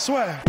[0.00, 0.40] swear.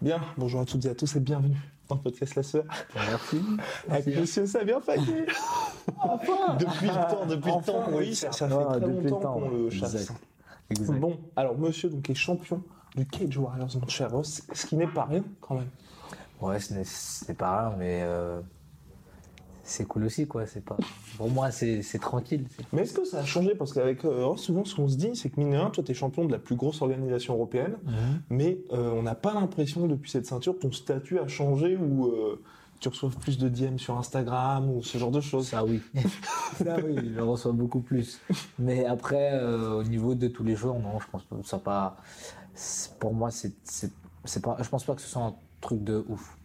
[0.00, 1.56] Bien, bonjour à toutes et à tous et bienvenue
[1.88, 2.64] dans le podcast La Sœur.
[2.94, 3.40] Merci.
[3.90, 5.26] Avec monsieur Samir Fayet.
[6.58, 9.48] depuis le temps, depuis le temps oui, ça, ça fait Ah, très longtemps temps, qu'on
[9.50, 9.94] le chasse.
[9.94, 10.20] Exact.
[10.70, 11.00] Exact.
[11.00, 12.62] Bon, alors monsieur donc est champion
[12.94, 15.68] du Cage Warriors mon cher Ross, ce qui n'est pas rien quand même.
[16.40, 18.40] Ouais, ce n'est- ce n'est pas rien, mais euh,
[19.68, 20.46] c'est cool aussi, quoi.
[20.46, 20.76] C'est pas.
[21.16, 22.46] Pour moi, c'est c'est tranquille.
[22.72, 23.54] Mais est-ce que ça a changé?
[23.54, 25.84] Parce qu'avec euh, Ross, souvent ce qu'on se dit, c'est que mine de rien, toi
[25.84, 27.76] tu es champion de la plus grosse organisation européenne,
[28.30, 32.40] mais euh, on n'a pas l'impression depuis cette ceinture ton statut a changé ou euh,
[32.80, 35.48] tu reçois plus de DM sur Instagram ou ce genre de choses?
[35.48, 35.80] Ça, oui.
[36.64, 38.20] Ça, oui, je reçois beaucoup plus.
[38.58, 41.36] Mais après, au niveau de tous les jours, non, je pense pas.
[41.44, 41.96] Ça pas.
[42.54, 43.92] c'est- Pour moi, c'est c'est-
[44.24, 44.56] c'est pas.
[44.62, 46.37] Je pense pas que ce soit un truc de ouf.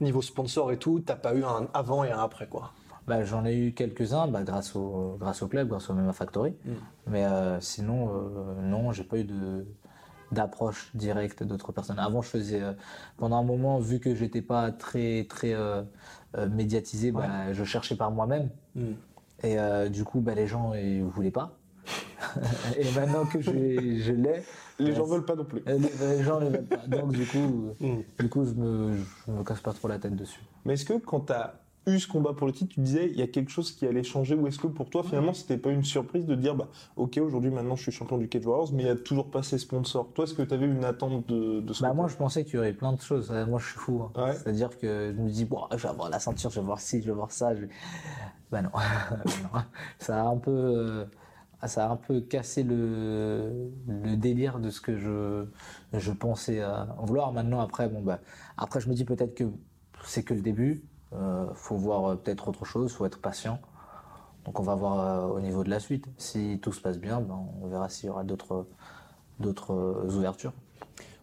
[0.00, 2.72] Niveau sponsor et tout, t'as pas eu un avant et un après quoi.
[3.06, 6.54] Bah, j'en ai eu quelques-uns bah, grâce, au, grâce au club, grâce au Mema Factory.
[7.06, 9.66] Mais euh, sinon, euh, non, j'ai pas eu de
[10.32, 11.98] d'approche directe d'autres personnes.
[11.98, 12.72] Avant, je faisais euh,
[13.16, 15.82] pendant un moment, vu que j'étais pas très très euh,
[16.50, 18.48] médiatisé, bah, je cherchais par moi-même.
[19.42, 21.58] Et euh, du coup, bah, les gens ils voulaient pas.
[22.78, 24.42] Et maintenant que je, je l'ai,
[24.78, 25.62] Les euh, gens veulent pas non plus.
[25.68, 26.86] euh, les, les gens ne veulent pas.
[26.86, 30.16] Donc du coup, euh, du coup, je me je me casse pas trop la tête
[30.16, 30.40] dessus.
[30.64, 31.54] Mais est-ce que quand tu as
[31.86, 34.02] eu ce combat pour le titre, tu disais il y a quelque chose qui allait
[34.02, 37.18] changer ou est-ce que pour toi finalement c'était pas une surprise de dire bah ok
[37.22, 39.56] aujourd'hui maintenant je suis champion du Cage Warriors mais il y a toujours pas ces
[39.56, 40.12] sponsors.
[40.12, 42.56] Toi est-ce que tu avais une attente de, de ce Bah moi je pensais qu'il
[42.56, 43.30] y aurait plein de choses.
[43.32, 44.02] Euh, Moi je suis fou.
[44.14, 44.22] hein.
[44.26, 44.34] Ouais.
[44.34, 47.00] C'est-à-dire que je me dis bon, je vais avoir la ceinture, je vais voir ci,
[47.00, 47.56] je vais voir ça.
[47.56, 47.64] Je...
[48.52, 48.70] Bah non.
[49.54, 49.60] Non.
[49.98, 51.06] ça a un peu,
[51.68, 53.70] ça a un peu cassé le,
[54.16, 57.32] délire de ce que je, pensais euh, vouloir.
[57.32, 58.20] Maintenant après bon bah
[58.56, 59.44] après je me dis peut-être que
[60.04, 60.82] c'est que le début.
[61.12, 63.60] Euh, faut voir euh, peut-être autre chose, faut être patient.
[64.44, 66.06] Donc on va voir euh, au niveau de la suite.
[66.18, 68.66] Si tout se passe bien, ben, on verra s'il y aura d'autres
[69.40, 70.52] ouvertures.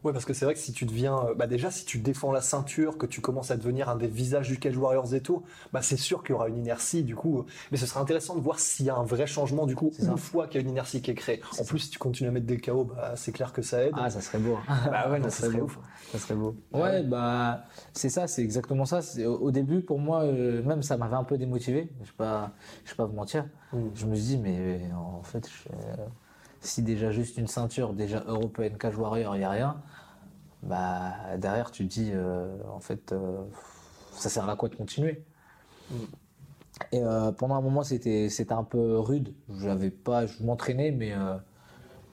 [0.04, 2.32] Ouais, parce que c'est vrai que si tu deviens, euh, bah déjà si tu défends
[2.32, 5.44] la ceinture, que tu commences à devenir un des visages du Cage Warriors et tout,
[5.74, 7.46] bah c'est sûr qu'il y aura une inertie du coup.
[7.72, 10.12] Mais ce serait intéressant de voir s'il y a un vrai changement du coup ça.
[10.12, 11.42] une fois qu'il y a une inertie qui est créée.
[11.60, 13.94] En plus, si tu continues à mettre des KO, bah c'est clair que ça aide.
[13.98, 14.58] Ah, ça serait beau.
[14.92, 15.66] Bah ouais, non, ça ça serait serait beau.
[15.66, 15.80] ouf.
[16.12, 16.56] Ça serait beau.
[16.74, 19.02] Ouais, bah, c'est ça, c'est exactement ça.
[19.02, 21.90] C'est- Au, début, pour moi, euh, même ça m'avait un peu démotivé.
[22.02, 22.52] Je vais pas,
[22.86, 23.46] je vais pas vous mentir.
[23.74, 23.78] Mm.
[23.96, 26.06] Je me suis dit, mais euh, en fait, je- euh,
[26.62, 29.78] si déjà juste une ceinture, déjà européenne, cage warrior, il y a rien.
[30.64, 33.44] Bah, derrière, tu te dis, euh, en fait, euh,
[34.12, 35.24] ça sert à quoi de continuer?
[36.92, 39.34] Et euh, pendant un moment, c'était, c'était un peu rude.
[39.60, 41.14] J'avais pas, je m'entraînais, mais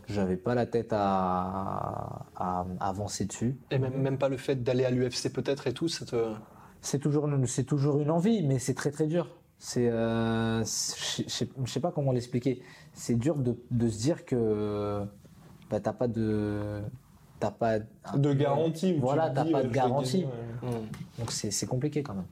[0.09, 3.57] j'avais pas la tête à, à- à avancer dessus.
[3.71, 6.35] Et même, même pas le fait d'aller à l'UFC peut-être et tout, ça te.
[6.83, 9.29] C'est toujours, c'est toujours une envie, mais c'est très très dur.
[9.67, 11.23] C'est, euh, je
[11.67, 12.61] sais- pas comment l'expliquer.
[12.93, 15.05] C'est dur de, de se dire que
[15.71, 16.83] bah, t'as pas de,
[17.41, 20.21] t'as pas de garantie Voilà, t'as pas ouais, de garantie.
[20.21, 20.33] gagner,
[20.71, 20.81] ouais.
[21.19, 22.27] Donc c'est, c'est compliqué quand même.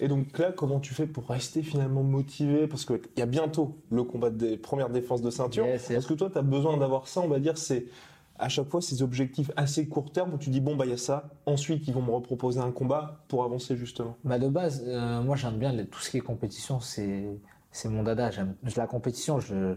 [0.00, 2.66] Et donc là comment tu fais pour rester finalement motivé?
[2.66, 5.64] Parce qu'il y a bientôt le combat des premières défenses de ceinture.
[5.64, 5.98] Yes, yes.
[5.98, 7.86] Est-ce que toi tu as besoin d'avoir ça on va dire c'est
[8.42, 10.94] à chaque fois ces objectifs assez court terme où tu dis bon bah il y
[10.94, 14.16] a ça ensuite ils vont me reproposer un combat pour avancer justement.
[14.24, 17.24] Bah de base, euh, moi j'aime bien les- tout ce qui est compétition, c'est
[17.70, 18.30] c'est mon dada.
[18.30, 19.40] J'aime la compétition.
[19.40, 19.76] Je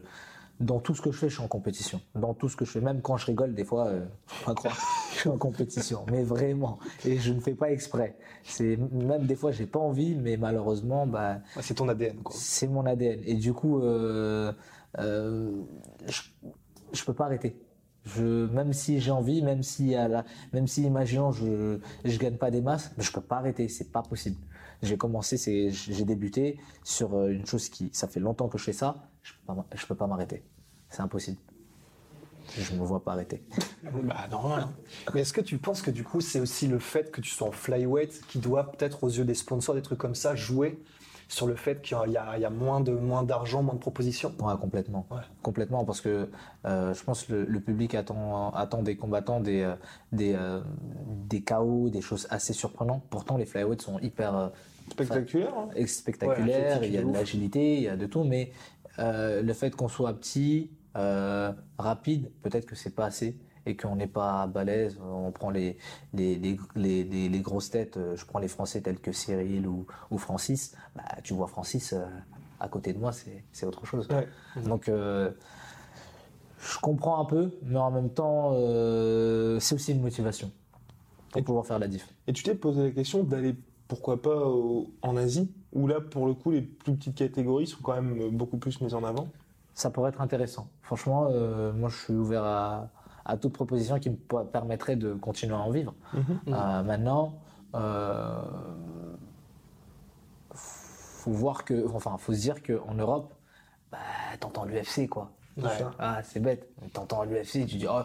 [0.62, 2.00] dans tout ce que je fais, je suis en compétition.
[2.16, 4.54] Dans tout ce que je fais, même quand je rigole, des fois, euh, faut pas
[4.56, 4.78] croire,
[5.14, 6.06] je suis en compétition.
[6.10, 8.18] Mais vraiment, et je ne fais pas exprès.
[8.46, 12.34] C'est même des fois, j'ai pas envie, mais malheureusement, bah c'est ton ADN quoi.
[12.38, 13.20] c'est mon ADN.
[13.26, 14.54] Et du coup, euh,
[15.00, 15.52] euh,
[16.08, 16.22] je,
[16.94, 17.58] je peux pas arrêter.
[18.06, 22.38] Je, même si j'ai envie, même si, à la, même si, imaginons, je, je gagne
[22.38, 23.68] pas des masses, je peux pas arrêter.
[23.68, 24.38] C'est pas possible.
[24.84, 28.64] J'ai commencé, c'est, j'ai débuté sur euh, une chose qui, ça fait longtemps que je
[28.64, 29.10] fais ça.
[29.24, 30.44] Je peux pas, je peux pas m'arrêter.
[30.90, 31.38] C'est impossible.
[32.58, 33.44] Je me vois pas arrêter.
[34.04, 34.68] Bah normal.
[35.14, 37.48] Mais est-ce que tu penses que du coup c'est aussi le fait que tu sois
[37.48, 40.80] en flyweight qui doit peut-être aux yeux des sponsors des trucs comme ça jouer
[41.28, 43.80] sur le fait qu'il y a, il y a moins de moins d'argent, moins de
[43.80, 44.34] propositions.
[44.40, 45.06] Ouais, complètement.
[45.12, 45.18] Ouais.
[45.42, 46.30] Complètement, parce que
[46.66, 49.76] euh, je pense que le, le public attend, attend des combattants des, euh,
[50.12, 50.62] des, euh,
[51.28, 53.04] des KO, des choses assez surprenantes.
[53.10, 54.52] Pourtant, les flyweights sont hyper
[54.92, 55.54] Spectaculaire.
[55.58, 55.88] hein.
[55.88, 58.52] spectaculaires, athlétique il y a de l'agilité, il y a de tout, mais
[59.00, 63.96] euh, le fait qu'on soit petit, euh, rapide, peut-être que c'est pas assez et qu'on
[63.96, 65.00] n'est pas balèze.
[65.04, 65.78] On prend les,
[66.14, 66.38] les,
[66.76, 70.76] les, les, grosses têtes, euh, je prends les Français tels que Cyril ou, ou Francis,
[70.96, 72.06] bah, tu vois Francis euh,
[72.60, 74.08] à côté de moi, c'est c'est autre chose.
[74.10, 74.28] Ouais.
[74.64, 75.32] Donc, euh,
[76.60, 80.52] je comprends un peu, mais en même temps, euh, c'est aussi une motivation
[81.32, 82.08] pour Et- pouvoir faire la diff.
[82.28, 83.56] Et tu t'es posé la question d'aller,
[83.88, 87.80] pourquoi pas, au- en Asie, où là, pour le coup, les plus petites catégories sont
[87.84, 89.28] quand même beaucoup plus mises en avant?
[89.74, 90.70] Ça pourrait être intéressant.
[90.82, 92.90] Franchement, euh, moi, je suis ouvert à,
[93.26, 95.94] à toute proposition qui me permettrait de continuer à en vivre.
[96.14, 97.40] Euh, maintenant,
[97.74, 98.42] euh,
[100.54, 103.34] faut voir que, enfin, faut se dire qu'en Europe,
[103.92, 103.98] bah,
[104.40, 105.32] t'entends l'UFC, quoi.
[105.58, 105.70] Ouais.
[106.00, 106.70] Ah, c'est bête.
[106.94, 108.02] T'entends l'UFC, tu dis, oh,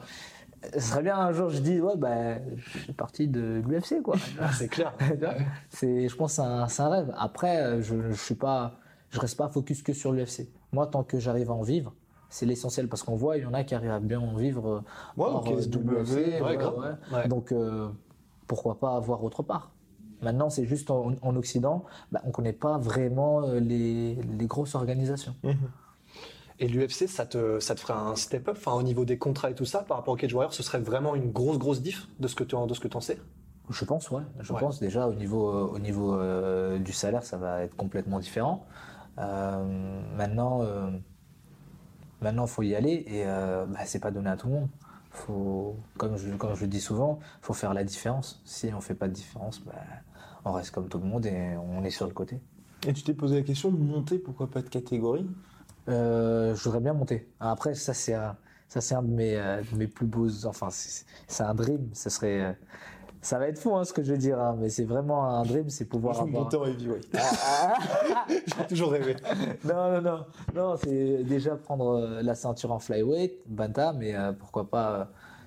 [0.73, 4.17] ce serait bien un jour, je dis, ouais, bah, je suis parti de l'UFC, quoi.
[4.41, 4.95] Ah, c'est clair.
[5.69, 7.15] c'est, je pense, que c'est un, c'est un rêve.
[7.19, 8.79] Après, euh, je, je suis pas,
[9.11, 10.49] je reste pas focus que sur l'UFC.
[10.73, 11.95] Moi, tant que j'arrive à en vivre,
[12.31, 14.67] c'est l'essentiel parce qu'on voit, il y en a qui arrivent à bien en vivre.
[14.69, 14.81] euh,
[15.17, 16.95] Ouais, hors, euh, ouais, ouais, ouais.
[17.13, 17.29] Ouais.
[17.29, 17.89] Donc, euh,
[18.47, 19.73] pourquoi pas avoir autre part
[20.23, 24.75] Maintenant, c'est juste en, en Occident, bah, on connaît pas vraiment euh, les, les grosses
[24.75, 25.35] organisations.
[26.59, 29.55] Et l'UFC, ça te, ça te ferait un step-up, enfin au niveau des contrats et
[29.55, 32.29] tout ça, par rapport au Cage Warrior, ce serait vraiment une grosse grosse diff de
[32.29, 33.19] ce que tu en, de ce que t'en sais?
[33.71, 34.21] Je pense, ouais.
[34.41, 34.61] Je Ouais.
[34.61, 38.67] pense déjà au niveau, euh, au niveau euh, du salaire, ça va être complètement différent.
[39.19, 40.91] Euh, maintenant, euh,
[42.23, 44.69] maintenant, faut y aller et euh, bah, c'est pas donné à tout le monde.
[45.11, 48.41] Faut, comme je, comme je le dis souvent, faut faire la différence.
[48.45, 49.73] Si on fait pas de différence, bah,
[50.45, 52.41] on reste comme tout le monde et on est sur le côté.
[52.87, 55.29] Et tu t'es posé la question de monter, pourquoi pas de catégorie?
[55.89, 57.29] Euh, je voudrais bien monter.
[57.41, 58.37] Après, ça c'est un,
[58.69, 60.47] ça c'est un de mes, euh, de mes plus beaux.
[60.47, 61.89] Enfin, c'est un dream.
[61.93, 62.53] Ça serait, euh,
[63.23, 65.43] ça va être fou hein, ce que je veux dire, hein, mais c'est vraiment un
[65.43, 66.45] dream, c'est pouvoir avoir.
[66.45, 67.09] Monter en heavyweight.
[68.29, 69.17] J'ai toujours rêvé.
[69.65, 70.25] Non, non, non,
[70.55, 75.05] non, c'est déjà prendre euh, la ceinture en flyweight, bantam, mais euh, pourquoi pas euh,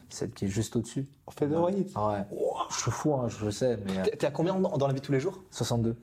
[0.09, 1.07] celle qui est juste au-dessus.
[1.27, 2.37] En featherweight Ah ouais.
[2.69, 4.93] Je suis fou, hein, je le sais, mais euh, T'es à combien dans, dans la
[4.93, 5.41] vie de tous les jours?
[5.51, 5.95] 62.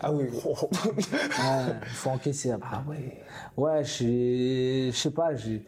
[0.00, 0.24] Ah oui.
[0.34, 2.76] Ouais, il faut encaisser après.
[2.76, 3.22] Ah ouais.
[3.56, 5.64] Ouais, je sais pas, j'ai.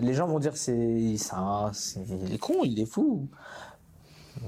[0.00, 1.14] Les gens vont dire c'est- il
[2.34, 3.28] est con, il est fou.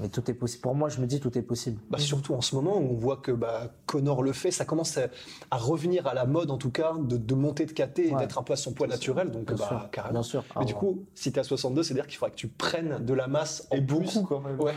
[0.01, 0.61] Mais tout est possible.
[0.61, 1.79] Pour moi, je me dis tout est possible.
[1.89, 4.97] Bah, surtout en ce moment où on voit que bah, Connor le fait, ça commence
[4.97, 5.07] à,
[5.51, 8.19] à revenir à la mode en tout cas de, de monter de KT et Ouais.
[8.19, 9.29] d'être un peu à son poids naturel.
[9.31, 10.13] Donc Bien bah, sûr, carrément.
[10.13, 10.43] bien sûr.
[10.55, 13.13] Mais Ah du coup, si t'es à 62, c'est-à-dire qu'il faudra que tu prennes de
[13.13, 13.95] la masse en Et plus.
[14.15, 14.59] beaucoup quand même.
[14.59, 14.73] Ouais.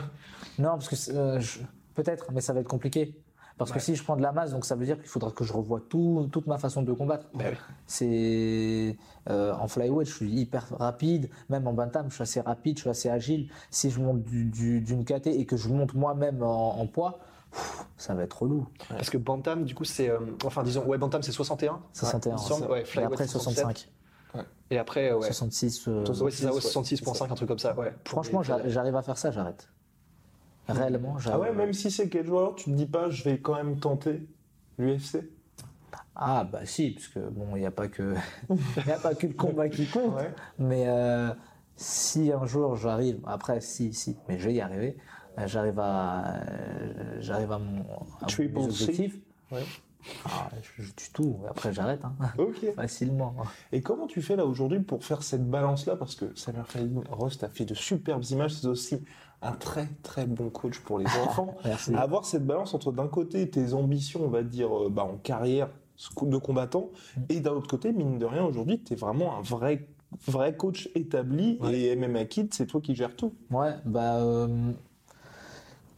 [0.59, 1.61] Non, parce que euh, je-
[1.95, 3.15] peut-être, mais ça va être compliqué.
[3.59, 5.43] Parce que si je prends de la masse, donc ça veut dire qu'il faudra que
[5.43, 7.27] je revoie tout, toute ma façon de combattre.
[7.35, 7.57] Bah oui.
[7.87, 8.97] C'est
[9.31, 11.31] euh, en flyweight, je suis hyper rapide.
[11.49, 13.49] Même en bantam, je suis assez rapide, je suis assez agile.
[13.71, 17.19] Si je monte du- du- d'une KT et que je monte moi-même en, en poids,
[17.51, 18.67] pff, ça va être relou.
[18.91, 20.11] Parce que Bantam, du coup, c'est.
[20.11, 21.81] euh, enfin, disons, ouais, Bantam, c'est 61.
[21.95, 22.31] 61.
[22.31, 23.63] il me semble, ouais, et après 67.
[23.65, 23.89] 65.
[24.71, 25.27] Et après, ouais.
[25.27, 25.89] 66.
[25.89, 27.75] euh, Ouais, c'est ça, ouais, 66, 66.5, un truc comme ça.
[27.79, 27.95] Ouais.
[28.05, 29.69] franchement, j'a- j'arrive à faire ça, j'arrête.
[30.69, 33.55] Réellement, Ah ouais, même si c'est quel joueur, tu te dis pas, je vais quand
[33.55, 34.27] même tenter
[34.79, 35.19] l'UFC
[36.15, 38.15] Ah bah si, parce que bon, il n'y a pas que
[38.87, 40.15] il a pas que le combat qui compte.
[40.17, 40.33] Ouais.
[40.59, 41.31] Mais euh,
[41.77, 44.97] si un jour j'arrive, après si si, mais je vais y arriver,
[45.39, 47.85] euh, j'arrive à euh, j'arrive à mon
[48.23, 48.51] à C.
[48.57, 49.19] objectifs.
[49.53, 49.63] Ouais.
[50.25, 51.37] Ah, je, je tue tout.
[51.49, 52.15] Après j'arrête hein.
[52.77, 53.35] Facilement.
[53.73, 55.97] Et comment tu fais là aujourd'hui pour faire cette balance-là?
[55.97, 56.27] Parce que
[56.73, 59.05] Khalid Rost a fait de superbes images, c'est aussi
[59.43, 61.55] un très très bon coach pour les enfants.
[61.65, 61.95] Merci.
[61.95, 65.69] Avoir cette balance entre d'un côté tes ambitions, on va dire, euh, bah, en carrière
[66.23, 66.91] de combattant,
[67.29, 69.89] et d'un autre côté, mine de rien, aujourd'hui, tu es vraiment un vrai,
[70.27, 73.33] vrai coach établi, et MMA Kid, c'est toi qui gères tout.
[73.51, 74.73] Ouais, bah euh,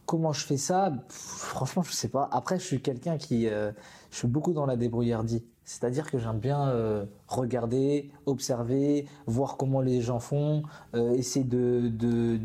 [0.05, 0.91] comment je fais ça?
[0.91, 2.29] Pff, Franchement, je sais pas.
[2.31, 3.71] Après, je suis quelqu'un qui, euh,
[4.11, 5.43] je suis beaucoup dans la débrouillardie.
[5.65, 10.63] C'est-à-dire que j'aime bien euh, regarder, observer, voir comment les gens font,
[10.95, 12.39] essayer de, de,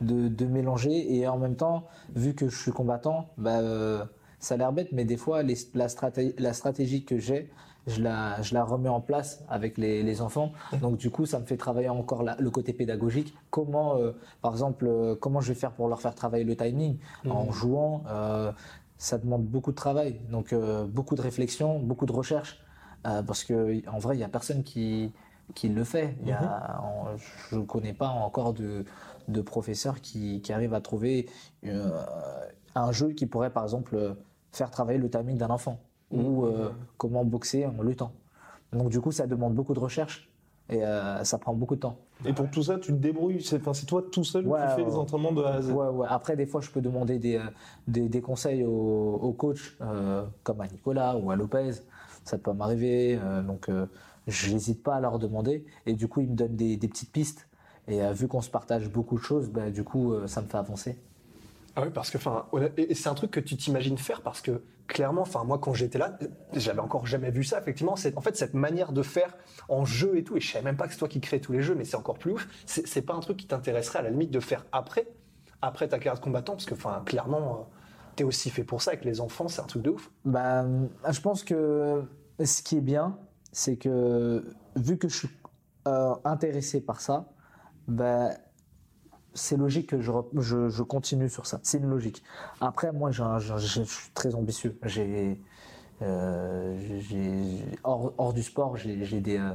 [0.00, 1.14] de, de mélanger.
[1.14, 4.04] Et en même temps, vu que je suis combattant, bah, euh,
[4.38, 7.50] ça a l'air bête, mais des fois, les- la, stratégie, la stratégie que j'ai,
[7.86, 10.52] je la, je la remets en place avec les, les enfants.
[10.80, 13.34] Donc du coup, ça me fait travailler encore la- le côté pédagogique.
[13.50, 16.98] Comment, euh, par exemple, euh, comment je vais faire pour leur faire travailler le timing
[17.30, 18.52] en jouant euh,
[18.98, 20.54] Ça demande beaucoup de travail, donc
[20.88, 22.62] beaucoup de réflexion, beaucoup de recherche,
[23.02, 25.10] parce que en vrai, il y a personne qui
[25.54, 26.16] qui le fait.
[26.22, 28.84] Il y a, en- je ne connais pas encore de,
[29.28, 31.28] de professeurs qui, qui arrivent à trouver
[31.66, 31.90] euh,
[32.74, 34.16] un jeu qui pourrait, par exemple,
[34.52, 35.78] faire travailler le timing d'un enfant.
[36.12, 38.10] ou euh, comment boxer en luttant.
[38.72, 40.28] Donc du coup, ça demande beaucoup de recherche
[40.68, 41.98] et euh, ça prend beaucoup de temps.
[42.24, 43.42] Et pour tout ça, tu te débrouilles?
[43.42, 45.70] C'est enfin, c'est toi tout seul Ouais, qui fais les entraînements de A à Z?
[45.70, 46.06] Ouais, ouais.
[46.10, 47.40] Après, des fois, je peux demander des,
[47.86, 51.70] des, des conseils au, au coach, euh, comme à Nicolas ou à Lopez.
[52.24, 53.18] Ça peut m'arriver.
[53.46, 53.70] donc,
[54.26, 55.64] je n'hésite pas à leur demander.
[55.86, 57.48] Et du coup, ils me donnent des, des petites pistes.
[57.88, 60.46] Et euh, vu qu'on se partage beaucoup de choses, bah, du coup, euh, ça me
[60.46, 60.98] fait avancer.
[61.76, 62.46] Ah oui, parce que, enfin,
[62.76, 65.98] et c'est un truc que tu t'imagines faire parce que clairement, enfin, moi, quand j'étais
[65.98, 66.18] là,
[66.52, 67.60] j'avais encore jamais vu ça.
[67.60, 69.36] Effectivement, c'est en fait cette manière de faire
[69.68, 70.36] en jeu et tout.
[70.36, 71.96] Et je savais même pas que c'est toi qui crée tous les jeux, mais c'est
[71.96, 72.48] encore plus ouf.
[72.66, 75.06] C'est c'est pas un truc qui t'intéresserait à la limite de faire après,
[75.62, 77.76] après ta carrière de combattant, parce que, enfin, clairement, euh,
[78.16, 80.10] t'es aussi fait pour ça avec les enfants, c'est un truc de ouf.
[80.24, 80.66] Bah,
[81.08, 82.02] je pense que
[82.44, 83.16] ce qui est bien,
[83.52, 84.44] c'est que
[84.76, 85.30] vu que je suis
[85.88, 87.28] euh, intéressé par ça,
[87.88, 88.30] bah,
[89.34, 91.60] c'est logique que je, je, je continue sur ça.
[91.62, 92.22] C'est une logique.
[92.60, 93.22] Après, moi, je
[93.84, 94.78] suis très ambitieux.
[94.84, 95.40] J'ai,
[96.02, 99.54] euh, j'ai- hors, hors du sport, j'ai j'ai des, euh,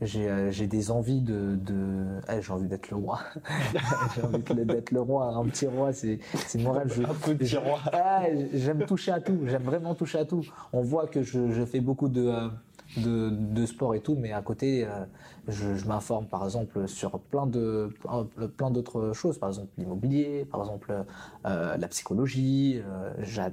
[0.00, 3.20] j'ai euh, j'ai des envies de, de eh, j'ai envie d'être le roi.
[4.14, 6.92] j'ai envie d'être le roi, un petit roi, c'est c'est mon rêve.
[6.92, 7.78] Je- Un petit roi.
[7.92, 10.44] ah, j'aime toucher à tout, j'aime vraiment toucher à tout.
[10.72, 12.48] On voit que je, je fais beaucoup de, euh,
[12.96, 15.04] de, de sport et tout, mais à côté, euh,
[15.46, 17.90] je, je m'informe par exemple sur plein de
[18.56, 21.04] plein- d'autres choses, par exemple l'immobilier, par exemple
[21.46, 22.80] euh, la psychologie.
[22.84, 23.50] euh, j'a-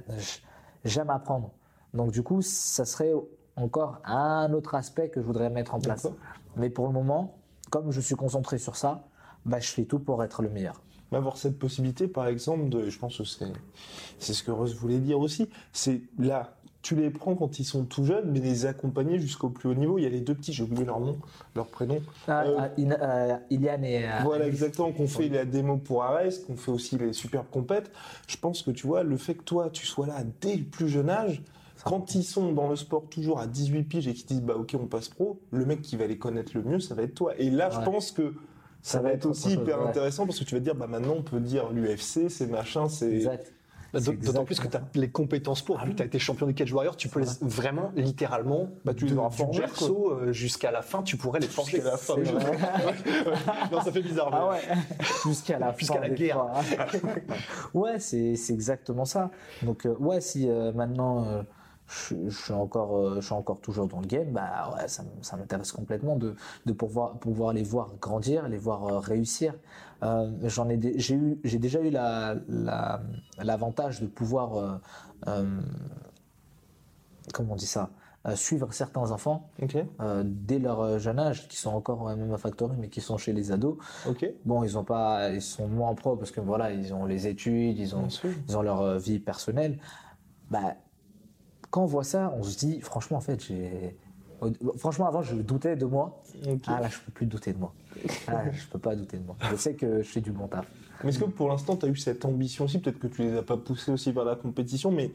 [0.84, 1.50] j'aime apprendre.
[1.94, 3.12] Donc du coup, ça serait
[3.56, 6.06] encore un autre aspect que je voudrais mettre en place.
[6.56, 7.36] Mais pour le moment,
[7.70, 9.04] comme je suis concentré sur ça,
[9.44, 10.80] bah, je fais tout pour être le meilleur.
[11.12, 13.52] Mais avoir cette possibilité, par exemple, de, je pense que c'est,
[14.18, 17.84] c'est ce que Russ voulait dire aussi, c'est là, tu les prends quand ils sont
[17.84, 19.98] tout jeunes, mais les accompagner jusqu'au plus haut niveau.
[19.98, 21.18] Il y a les deux petits, j'ai oublié leur nom,
[21.56, 21.98] leur prénom.
[22.28, 26.04] Ah, Euh, ah, Ina- euh, Iliane et euh, Voilà, exactement, qu'on fait la démo pour
[26.04, 27.90] Ares, qu'on fait aussi les superbes compètes.
[28.28, 30.88] Je pense que tu vois, le fait que toi, tu sois là dès le plus
[30.88, 31.42] jeune âge,
[31.84, 34.76] quand ils sont dans le sport toujours à 18 piges et qu'ils disent, bah ok,
[34.80, 37.32] on passe pro, le mec qui va les connaître le mieux, ça va être toi.
[37.38, 38.34] Et là, je pense que
[38.80, 39.88] ça, Ça va va être être aussi chose, hyper ouais.
[39.88, 42.88] intéressant parce que tu vas te dire, bah maintenant, on peut dire l'UFC, c'est machin,
[42.88, 43.12] c'est.
[43.12, 43.52] Exact.
[44.00, 45.78] Bah, D'autant plus que tu as les compétences pour.
[45.84, 48.94] Vu que tu as été champion du Cage Warrior, tu peux les, vraiment, littéralement, Bah,
[48.94, 51.76] tu les de- auras forgés, berceau euh, jusqu'à la fin, tu pourrais les forger.
[51.82, 52.14] Jusqu'à la fin.
[53.72, 54.30] Non, ça fait bizarre.
[54.32, 54.60] Ah ouais,
[55.24, 56.36] jusqu'à la Jusqu'à fin la guerre.
[56.36, 56.62] fois.
[57.74, 59.30] ouais, c'est exactement ça.
[59.62, 61.42] Donc euh, ouais, si euh, maintenant euh,
[61.88, 65.04] je, je suis encore je suis encore toujours dans le game, bah ouais, ça,
[65.36, 66.34] m'intéresse complètement de
[66.66, 69.54] de pouvoir pouvoir les voir grandir, les voir réussir.
[70.02, 73.00] Euh, J'en ai j'ai eu j'ai déjà eu la la-
[73.42, 74.76] l'avantage de pouvoir euh,
[75.28, 75.60] euh,
[77.32, 77.90] comment on dit ça
[78.34, 79.50] suivre certains enfants
[80.24, 83.52] dès leur jeune âge, qui sont encore en MMA Factory, mais qui sont chez les
[83.52, 83.76] ados.
[84.44, 87.78] Bon, ils ont pas, ils sont moins pro parce que voilà, ils ont les études,
[87.78, 88.08] ils ont,
[88.48, 89.78] ils ont leur vie personnelle.
[90.50, 90.74] Bah,
[91.70, 93.96] quand on voit ça, on se dit, franchement, en fait, j'ai,
[94.78, 96.22] franchement, avant, je doutais de moi.
[96.48, 96.62] Ok.
[96.66, 97.72] Ah là, je peux plus douter de moi.
[98.28, 99.36] Ah, je peux pas douter de moi.
[99.50, 100.66] Je sais que je fais du bon taf.
[101.02, 102.78] Mais est-ce que pour l'instant, tu as eu cette ambition aussi?
[102.80, 105.12] Peut-être que tu les as pas poussés aussi vers la compétition, mais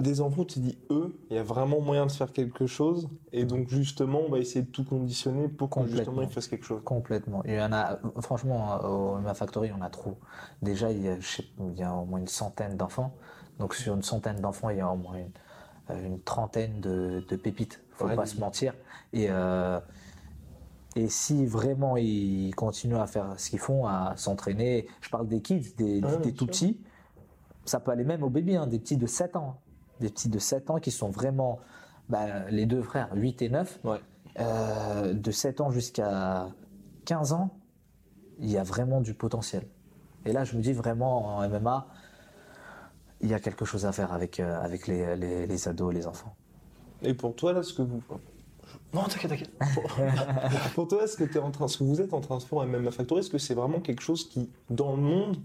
[0.00, 3.08] des enfants, tu te dis, eux, il y a vraiment moyen de faire quelque chose.
[3.32, 6.64] Et donc, justement, on va essayer de tout conditionner pour que justement ils fassent quelque
[6.64, 6.80] chose.
[6.84, 7.42] Complètement.
[7.44, 10.18] Il y en a, franchement, au MMA Factory, on a trop.
[10.60, 13.14] Déjà, il y a, je sais- il y a au moins une centaine d'enfants.
[13.60, 15.30] Donc, sur une centaine d'enfants, il y a au moins une,
[15.90, 17.81] euh, une trentaine de, de pépites.
[17.92, 18.16] Faut Ouais.
[18.16, 18.74] pas se mentir.
[19.12, 19.78] Et, euh,
[20.96, 25.40] et si vraiment ils continuent à faire ce qu'ils font, à s'entraîner, je parle des
[25.40, 26.46] kids, des, Ouais, des bien tout sûr.
[26.48, 26.80] petits,
[27.64, 29.60] ça peut aller même aux bébés, hein, des petits de 7 ans.
[30.00, 31.60] Des petits de 7 ans qui sont vraiment,
[32.08, 34.00] bah, les deux frères, 8 et 9, Ouais.
[34.40, 36.48] euh, de 7 ans jusqu'à
[37.04, 37.50] 15 ans,
[38.40, 39.64] il y a vraiment du potentiel.
[40.24, 41.86] Et là, je me dis vraiment, en MMA,
[43.20, 46.06] il y a quelque chose à faire avec, euh, avec les, les, les ados, les
[46.06, 46.34] enfants.
[47.04, 48.02] Et pour toi, là, ce que vous.
[48.94, 49.50] Non, t'inquiète, t'inquiète.
[50.74, 52.60] Pour toi, ce que, t'es en train, ce que vous êtes en train de faire
[52.60, 55.36] à MMA Factory, est-ce que c'est vraiment quelque chose qui, dans le monde,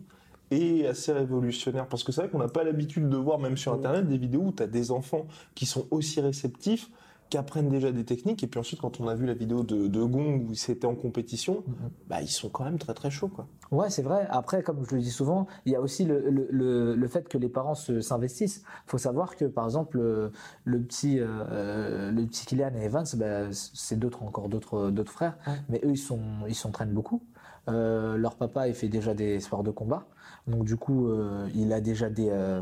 [0.52, 1.88] est assez révolutionnaire?
[1.88, 4.42] Parce que c'est vrai qu'on n'a pas l'habitude de voir, même sur Internet, des vidéos
[4.42, 6.90] où tu as des enfants qui sont aussi réceptifs,
[7.30, 9.88] qui apprennent déjà des techniques, et puis ensuite, quand on a vu la vidéo de,
[9.88, 11.64] de Gong où c'était en compétition,
[12.10, 13.48] bah, ils sont quand même très très chauds, quoi.
[13.72, 14.28] Ouais, c'est vrai.
[14.30, 17.28] Après, comme je le dis souvent, il y a aussi le, le, le, le fait
[17.28, 18.64] que les parents se- s'investissent.
[18.86, 20.32] Il faut savoir que, par exemple, le,
[20.64, 25.38] le petit, euh, le petit Kylian et Evans, bah, c'est d'autres, encore d'autres, d'autres frères,
[25.68, 27.22] mais eux, ils sont, ils s'entraînent beaucoup.
[27.70, 30.08] Euh, leur papa, il fait déjà des sports de combat.
[30.48, 32.62] Donc, du coup, euh, il a déjà des, euh,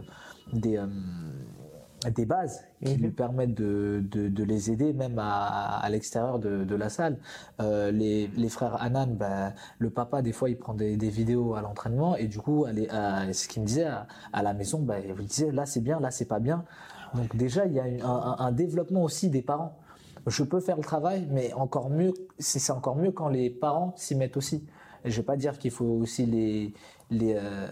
[0.53, 0.87] des, euh,
[2.11, 6.63] des bases qui lui permettent de, de, de les aider même à, à l'extérieur de,
[6.63, 7.17] de la salle.
[7.61, 11.55] Euh, les, les frères Anan, ben, le papa des fois il prend des, des vidéos
[11.55, 14.53] à l'entraînement et du coup, elle est- à- ce qu'il me disait à, à la
[14.53, 16.63] maison, ben, il me disait là c'est bien, là c'est pas bien.
[17.13, 19.77] Donc déjà il y a une- un, un- un développement aussi des parents.
[20.27, 24.15] Je peux faire le travail, mais encore mieux, c'est encore mieux quand les parents s'y
[24.15, 24.65] mettent aussi.
[25.03, 26.73] Je vais pas dire qu'il faut aussi les
[27.11, 27.67] les euh,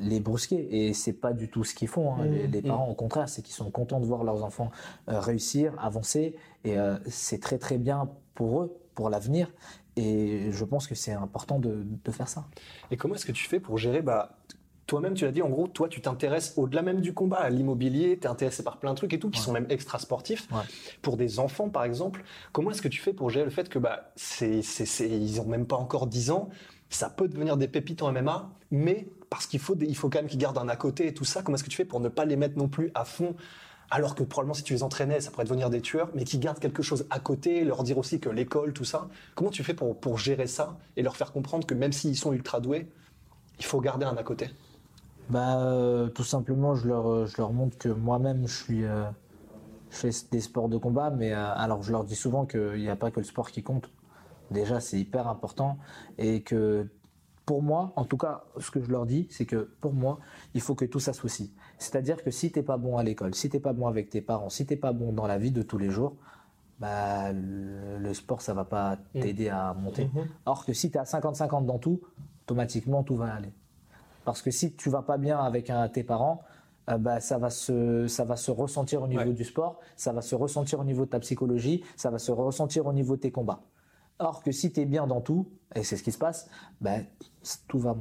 [0.00, 2.14] les brusquer et c'est pas du tout ce qu'ils font.
[2.14, 2.24] hein.
[2.24, 4.70] Les, les parents, au contraire, c'est qu'ils sont contents de voir leurs enfants
[5.08, 9.52] euh, réussir, avancer et euh, c'est très très bien pour eux, pour l'avenir.
[9.96, 12.46] Et je pense que c'est important de, de faire ça.
[12.90, 14.38] Et comment est-ce que tu fais pour gérer bah,
[14.86, 18.18] Toi-même, tu l'as dit, en gros, toi, tu t'intéresses au-delà même du combat, à l'immobilier,
[18.18, 20.48] tu es intéressé par plein de trucs et tout, qui sont même extra-sportifs.
[20.50, 20.62] Ouais.
[21.02, 23.78] Pour des enfants, par exemple, comment est-ce que tu fais pour gérer le fait que
[23.78, 26.48] bah, c'est, c'est, c'est- ils ont même pas encore 10 ans,
[26.88, 30.26] ça peut devenir des pépites en MMA, mais parce qu'il faut, il faut quand même
[30.26, 32.08] qu'ils gardent un à côté et tout ça, comment est-ce que tu fais pour ne
[32.08, 33.36] pas les mettre non plus à fond?
[33.90, 36.58] Alors que probablement si tu les entraînais, ça pourrait devenir des tueurs, mais qui gardent
[36.58, 39.08] quelque chose à côté, leur dire aussi que l'école, tout ça.
[39.34, 42.32] Comment tu fais pour, pour gérer ça et leur faire comprendre que même s'ils sont
[42.32, 42.88] ultra doués,
[43.58, 44.48] il faut garder un à côté?
[45.28, 49.04] Bah, euh, tout simplement, je leur, je leur montre que moi-même, je euh,
[49.90, 52.88] je fais des sports de combat, mais euh, alors je leur dis souvent qu'il n'y
[52.88, 53.90] a pas que le sport qui compte.
[54.50, 55.78] Déjà, c'est hyper important
[56.18, 56.86] et que
[57.52, 60.20] pour moi, en tout cas, ce que je leur dis, c'est que pour moi,
[60.54, 61.50] il faut que tout s'associe.
[61.76, 64.48] C'est-à-dire que si t'es pas bon à l'école, si t'es pas bon avec tes parents,
[64.48, 66.16] si t'es pas bon dans la vie de tous les jours,
[66.80, 70.08] bah, le, sport, ça va pas t'aider à monter.
[70.46, 72.00] Or que si tu es à 50-50 dans tout,
[72.44, 73.52] automatiquement, tout va aller.
[74.24, 76.40] Parce que si tu vas pas bien avec un, tes parents,
[76.88, 79.34] euh, bah, ça, va se, ça va se ressentir au niveau Ouais.
[79.34, 82.86] du sport, ça va se ressentir au niveau de ta psychologie, ça va se ressentir
[82.86, 83.60] au niveau de tes combats.
[84.22, 86.48] Or que si tu es bien dans tout, et c'est ce qui se passe,
[86.80, 87.00] bah,
[87.68, 87.96] tout va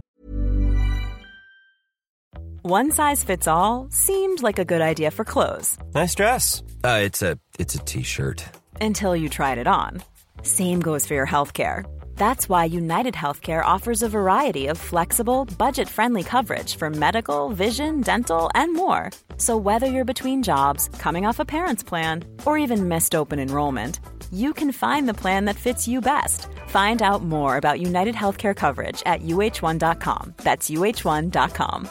[2.63, 6.61] One size fits all seemed like a good idea for clothes Nice dress.
[6.83, 8.43] Uh, it's a it's a t-shirt.
[8.79, 10.03] until you tried it on.
[10.43, 11.83] Same goes for your healthcare.
[12.17, 18.01] That's why United Healthcare offers a variety of flexible, budget friendly coverage for medical, vision,
[18.01, 19.09] dental, and more.
[19.37, 23.99] So, whether you're between jobs, coming off a parent's plan, or even missed open enrollment,
[24.31, 26.47] you can find the plan that fits you best.
[26.67, 30.35] Find out more about United Healthcare coverage at uh1.com.
[30.37, 31.89] That's uh1.com.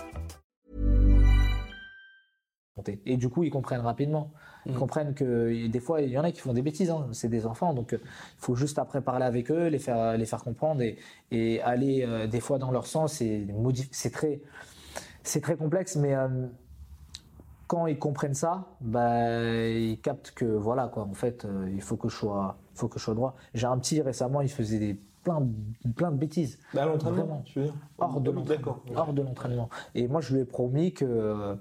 [2.81, 3.01] monter.
[3.07, 4.33] Et du coup, ils comprennent rapidement.
[4.67, 6.91] Ils comprennent que des fois, il y en a qui font des bêtises.
[6.91, 7.09] hein.
[7.13, 10.26] C'est des enfants, donc euh, il faut juste après parler avec eux, les faire, les
[10.26, 10.99] faire comprendre et,
[11.31, 13.23] et aller euh, des fois dans leur sens.
[13.93, 14.41] C'est très,
[15.23, 16.29] c'est très complexe, mais euh,
[17.71, 21.04] quand ils comprennent ça, bah, ils captent que voilà quoi.
[21.04, 23.37] En fait, euh, il faut que je sois, faut que je sois droit.
[23.54, 26.59] J'ai un petit récemment, il faisait des plein, de- plein de bêtises.
[26.75, 28.78] Bah, à l'entraînement, tu veux dire Hors de l'entraînement.
[28.97, 29.69] Hors de l'entraînement.
[29.95, 31.56] Et moi, je lui ai promis que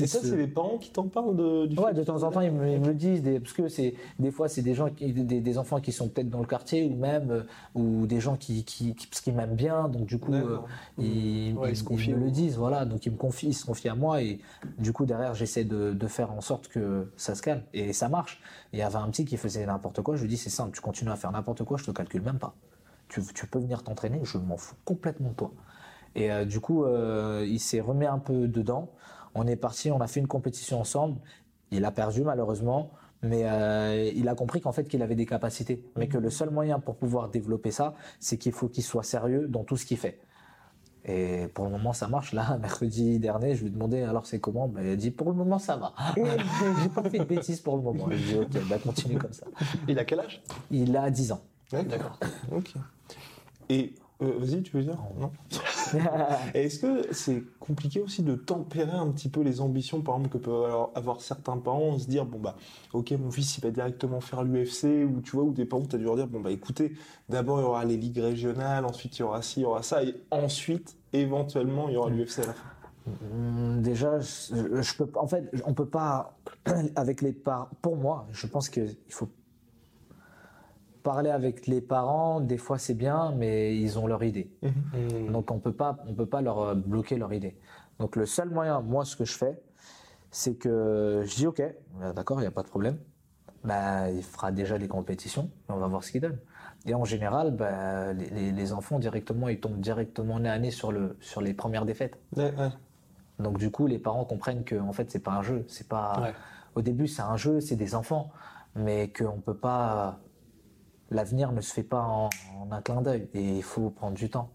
[0.00, 2.30] Et ça, ce- c'est les parents qui t'en parlent de, du Ouais, de temps en
[2.30, 4.74] temps, ils me, ils me le disent, des, parce que c'est des fois, c'est des
[4.74, 7.42] gens, qui, des, des enfants qui sont peut-être dans le quartier ou même euh,
[7.74, 10.68] ou des gens qui, qui, qui- parce qu'ils m'aiment bien, donc du coup, euh, D'accord.
[10.98, 11.72] ils, Ouais,
[12.14, 14.38] me le disent, voilà, donc ils me confient, ils se confient à moi et
[14.78, 18.08] du coup derrière, j'essaie de, de faire en sorte que ça se calme et ça
[18.08, 18.40] marche.
[18.72, 20.80] Il y avait un petit qui faisait n'importe quoi, je lui dis c'est simple, tu
[20.80, 22.54] continues à faire n'importe quoi, je te calcule même pas.
[23.08, 25.52] Tu, tu peux venir t'entraîner, je m'en fous complètement de toi.
[26.14, 28.90] Et euh, du coup, il s'est remis un peu dedans.
[29.34, 31.18] On est parti, on a fait une compétition ensemble.
[31.70, 32.92] Il a perdu malheureusement,
[33.22, 36.50] mais euh, il a compris qu'en fait qu'il avait des capacités, mais que le seul
[36.50, 39.96] moyen pour pouvoir développer ça, c'est qu'il faut qu'il soit sérieux dans tout ce qu'il
[39.96, 40.20] fait.
[41.06, 42.32] Et pour le moment, ça marche.
[42.32, 44.68] Là, mercredi dernier, je lui ai demandé alors c'est comment?
[44.68, 45.94] Ben, Il a dit pour le moment, ça va.
[46.16, 48.06] J'ai pas fait de bêtises pour le moment.
[48.10, 49.46] Je dit ok, bah, continue comme ça.
[49.88, 50.42] Il a quel âge?
[50.70, 51.42] Il a 10 ans.
[51.72, 52.18] D'accord.
[52.52, 52.74] Ok.
[53.68, 54.98] Et euh, vas-y, tu veux dire?
[55.18, 55.30] Non.
[56.54, 60.38] Est-ce que c'est compliqué aussi de tempérer un petit peu les ambitions, par exemple, que
[60.38, 62.56] peuvent avoir- certains parents, se dire bon bah
[62.92, 65.98] ok mon fils il va directement faire l'UFC ou tu vois ou des parents t'as
[65.98, 66.92] dû leur dire bon bah écoutez
[67.28, 69.82] d'abord il y aura les ligues régionales, ensuite il y aura ci, il y aura
[69.82, 72.64] ça et ensuite éventuellement il y aura l'UFC à la fin.
[73.06, 76.38] Hum, Déjà, je, je peux, en fait, on peut pas
[76.96, 77.68] avec les parents.
[77.82, 79.28] Pour moi, je pense qu'il faut
[81.04, 82.40] parler avec les parents.
[82.40, 84.50] Des fois, c'est bien, mais ils ont leur idée.
[85.30, 87.56] Donc, on peut pas, on peut pas leur euh, bloquer leur idée.
[88.00, 89.62] Donc, le seul moyen, moi, ce que je fais,
[90.32, 92.98] c'est que je dis OK, euh, d'accord, il n'y a pas de problème.
[93.62, 96.38] Bah, il fera déjà les compétitions et on va voir ce qu'il donne.
[96.86, 100.70] Et en général, bah, les, les- les enfants directement, ils tombent directement nez à nez
[100.70, 102.18] sur le, sur les premières défaites.
[102.36, 102.68] Ouais, ouais.
[103.38, 106.20] Donc du coup, les parents comprennent que en fait, c'est pas un jeu, c'est pas.
[106.20, 106.32] Ouais.
[106.74, 108.30] Au début, c'est un jeu, c'est des enfants,
[108.74, 110.18] mais qu'on peut pas.
[111.14, 112.28] L'avenir ne se fait pas en,
[112.60, 114.50] en un clin d'œil et il faut prendre du temps.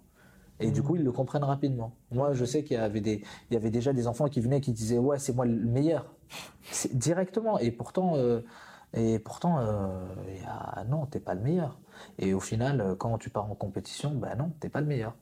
[0.61, 1.93] Et du coup, ils le comprennent rapidement.
[2.11, 4.59] Moi, je sais qu'il y avait des, il y avait déjà des enfants qui venaient
[4.59, 6.13] qui disaient ouais, c'est moi le meilleur.
[6.93, 7.59] Directement.
[7.59, 8.41] Et pourtant, euh,
[8.93, 11.79] et pourtant, euh, il y a- non, t'es pas le meilleur.
[12.17, 15.15] Et au final, euh, quand tu pars en compétition, ben non, t'es pas le meilleur.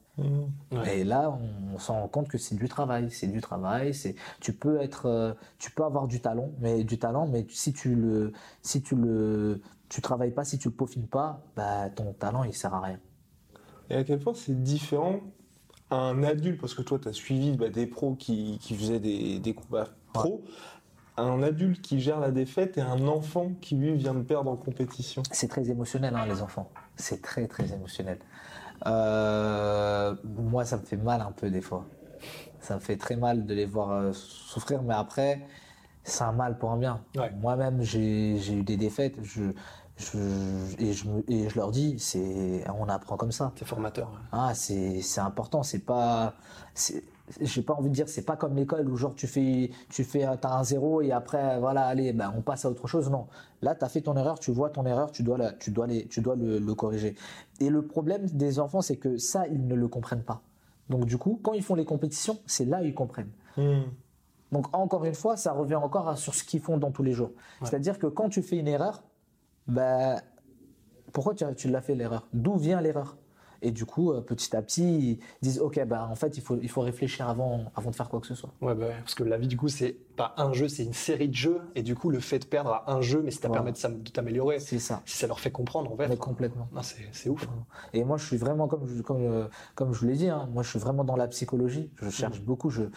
[0.71, 0.99] Ouais.
[1.01, 3.93] Et là, on, on s'en rend compte que c'est du travail, c'est du travail.
[3.93, 7.71] C'est, tu peux être, euh, tu peux avoir du talent, mais du talent, mais si
[7.73, 8.31] tu le,
[8.63, 12.53] si tu le, tu travailles pas, si tu le peaufines pas, bah ton talent il
[12.53, 12.99] sert à rien.
[13.89, 15.21] Et à quel point c'est différent
[15.89, 18.99] à un adulte, parce que toi, tu as suivi bah, des pros qui, qui faisaient
[18.99, 20.43] des, des combats pro,
[21.17, 24.55] un adulte qui gère la défaite et un enfant qui, lui, vient de perdre en
[24.55, 25.23] compétition.
[25.31, 26.69] C'est très émotionnel, hein, les enfants.
[26.95, 28.19] C'est très très émotionnel.
[28.85, 31.85] Euh, moi, ça me fait mal un peu des fois.
[32.59, 35.47] Ça me fait très mal de les voir euh, souffrir, mais après,
[36.07, 37.01] c'est un mal pour un bien.
[37.15, 37.31] Ouais.
[37.39, 39.43] Moi-même, j'ai eu des défaites, je,
[39.97, 40.17] je,
[40.79, 43.51] et, je me- et je leur dis, c'est, on apprend comme ça.
[43.55, 44.09] T'es formateur.
[44.09, 44.19] ouais.
[44.31, 46.33] Ah, c'est c'est important, c'est pas
[46.73, 47.03] c'est-
[47.41, 50.25] j'ai pas envie de dire c'est pas comme l'école où genre tu fais tu fais
[50.39, 53.27] t'as un zéro et après voilà allez ben on passe à autre chose non
[53.61, 56.07] là t'as fait ton erreur tu vois ton erreur tu dois la, tu dois les,
[56.07, 57.15] tu dois le, le corriger
[57.59, 60.41] et le problème des enfants c'est que ça ils ne le comprennent pas
[60.89, 63.81] donc du coup quand ils font les compétitions c'est là ils comprennent Hmm.
[64.51, 67.11] Donc encore une fois, ça revient encore à- sur ce qu'ils font dans tous les
[67.13, 67.31] jours.
[67.63, 69.03] C'est-à-dire que quand tu fais une erreur,
[69.67, 70.21] ben,
[71.13, 72.27] pourquoi tu l'as fait l'erreur?
[72.33, 73.16] D'où vient l'erreur?
[73.61, 76.57] Et du coup, euh, petit à petit, ils disent ok, ben en fait, il faut,
[76.61, 78.51] il faut réfléchir avant, avant de faire quoi que ce soit.
[78.61, 80.93] Ouais, bah ouais, parce que la vie, du coup, c'est pas un jeu, c'est une
[80.93, 81.61] série de jeux.
[81.75, 83.63] Et du coup, le fait de perdre à un jeu, mais si ça Voilà.
[83.63, 85.01] permet de, t'améliorer, C'est ça.
[85.05, 86.07] si ça leur fait comprendre, en fait.
[86.07, 86.67] Mais complètement.
[86.73, 87.43] Non, c'est c'est ouf.
[87.47, 87.65] hein.
[87.93, 90.49] Et moi, je suis vraiment, comme je, comme, euh, comme je vous l'ai dit, hein,
[90.53, 91.91] moi, je suis vraiment dans la psychologie.
[92.01, 92.69] Je cherche beaucoup.
[92.69, 92.89] Je ne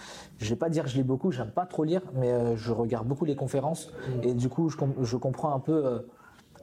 [0.46, 3.06] vais pas dire que je lis beaucoup, j'aime pas trop lire, mais euh, je regarde
[3.06, 3.92] beaucoup les conférences.
[4.08, 4.24] Mm.
[4.28, 5.98] Et du coup, je, com- je comprends un peu euh,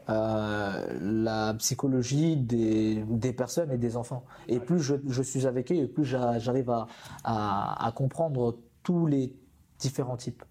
[0.10, 4.24] euh, la psychologie des, des personnes et des enfants.
[4.48, 6.88] Et plus je, je suis avec eux, et plus j'a- j'arrive à,
[7.24, 9.34] à, à comprendre tous les
[9.80, 10.44] différents types.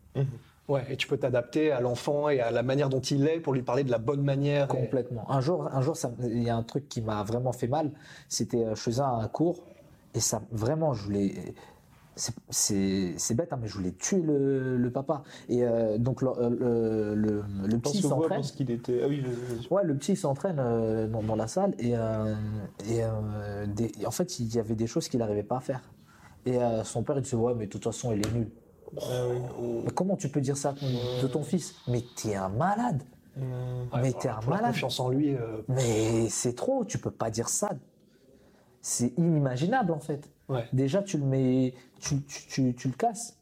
[0.69, 3.55] Ouais, et tu peux t'adapter à l'enfant et à la manière dont il est pour
[3.55, 4.65] lui parler de la bonne manière.
[4.75, 5.31] et- Complètement.
[5.31, 7.93] Un jour, un jour, il y a un truc qui m'a vraiment fait mal.
[8.29, 9.63] C'était, euh, je faisais un cours
[10.15, 11.35] et ça, vraiment, je voulais.
[12.17, 15.23] C'est- bête, hein, mais je voulais tuer le, le papa.
[15.49, 16.31] Et euh, donc le,
[17.15, 17.15] le,
[17.67, 18.41] le, petit se s'entraîne.
[18.43, 19.01] qu'il était.
[19.05, 22.35] Ah oui, je- je- Ouais, le petit s'entraîne euh, dans, dans la salle et, euh,
[22.89, 25.83] et euh, des- en fait, il y avait des choses qu'il n'arrivait pas à faire.
[26.47, 28.51] Et euh, son père, il disait ouais, mais de toute façon, il est nul.
[28.99, 29.03] ah.
[29.85, 30.75] Mais comment tu peux dire ça
[31.23, 31.75] de ton fils?
[31.89, 33.03] Mais t'es un malade.
[34.01, 34.73] Mais t'es un pour la malade.
[34.73, 35.35] confiance en lui.
[35.35, 37.71] euh, Mais c'est trop, tu peux pas dire ça.
[38.81, 40.31] C'est inimaginable en fait.
[40.49, 40.65] Ouais.
[40.73, 43.37] Déjà, tu le mets, tu, tu, tu, tu le casses.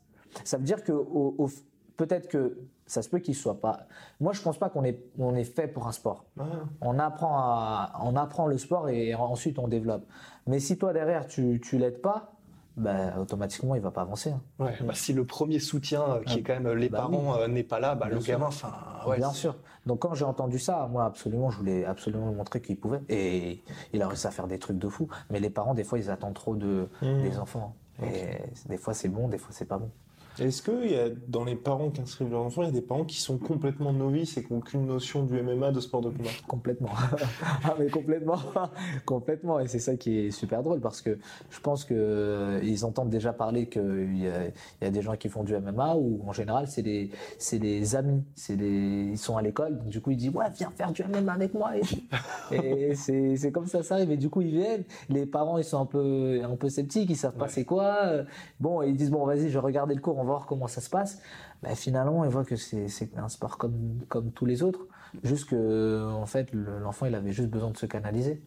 [0.45, 1.51] Ça veut dire que au, au-
[1.97, 3.87] peut-être que ça se peut qu'il soit pas.
[4.21, 6.25] Moi, je pense pas qu'on est, on est fait pour un sport.
[6.39, 6.45] Ah.
[6.81, 10.05] On apprend à, on apprend le sport et ensuite on développe.
[10.47, 12.34] Mais si toi derrière tu, tu l'aides pas,
[12.77, 14.31] ben automatiquement il va pas avancer.
[14.31, 14.41] hein.
[14.59, 16.99] Ouais, bah, si le premier soutien, euh, qui Ah, est quand même euh, les bah
[16.99, 18.33] parents, euh, n'est pas là, bah, Bien le sûr.
[18.35, 18.73] gamin, enfin,
[19.07, 19.57] ouais, Bien sûr.
[19.87, 23.01] Donc quand j'ai entendu ça, moi absolument, je voulais absolument lui montrer qu'il pouvait.
[23.09, 25.09] Et il a réussi à faire des trucs de fou.
[25.31, 27.23] Mais les parents, des fois, ils attendent trop de, Mmh.
[27.23, 27.75] des enfants.
[28.03, 29.91] Et des fois c'est bon, des fois c'est pas bon.
[30.39, 32.83] Est-ce que y a, dans les parents qui inscrivent leurs enfants, il y a des
[32.83, 36.11] parents qui sont complètement novices et qui n'ont aucune notion du MMA, de sport de
[36.11, 36.31] combat?
[36.49, 36.91] Complètement.
[37.65, 38.39] ah mais complètement,
[39.05, 39.61] complètement.
[39.61, 41.19] Et c'est ça qui est super drôle parce que
[41.51, 45.03] je pense que euh, ils entendent déjà parler qu'il y a, il y a des
[45.03, 49.11] gens qui font du MMA ou en général c'est des c'est des amis, c'est des
[49.13, 51.55] ils sont à l'école donc du coup ils disent ouais viens faire du MMA avec
[51.55, 51.73] moi
[52.51, 54.85] et, c'est c'est comme ça ça arrive et du coup ils viennent.
[55.09, 58.25] Les parents ils sont un peu un peu sceptiques, ils savent pas c'est quoi.
[58.59, 60.81] Bon ils disent bon vas-y je vais regarder le cours, on va voir comment ça
[60.81, 61.21] se passe.
[61.63, 64.81] Ben, finalement ils voient que c'est un sport comme comme tous les autres.
[65.23, 68.43] Juste que, en fait, le- l'enfant, il avait juste besoin de se canaliser.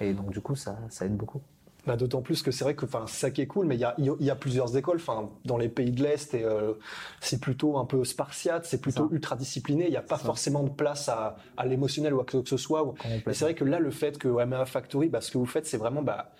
[0.00, 1.42] Et donc, du coup, ça, ça aide beaucoup.
[1.86, 3.94] Bah, D'autant plus que c'est vrai que ça qui est cool, mais il y a,
[3.98, 4.96] il y a plusieurs écoles.
[4.96, 6.72] Enfin, dans les pays de l'Est, et euh,
[7.20, 9.14] c'est plutôt un peu spartiate, c'est plutôt ça.
[9.14, 9.84] ultra discipliné.
[9.84, 12.56] Il n'y a pas forcément de place à, à l'émotionnel ou à quoi que ce
[12.56, 12.94] soit.
[13.30, 15.66] Et c'est vrai que là, le fait que MMA Factory, bah, ce que vous faites,
[15.66, 16.32] c'est vraiment bah,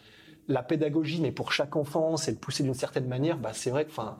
[0.48, 3.36] la pédagogie, mais pour chaque enfant, c'est le pousser d'une certaine manière.
[3.36, 4.16] Bah, c'est vrai que enfin,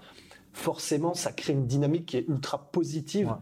[0.57, 3.29] forcément, ça crée une dynamique qui est ultra positive.
[3.29, 3.35] Ouais.